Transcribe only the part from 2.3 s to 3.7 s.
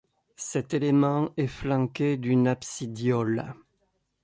absidiole.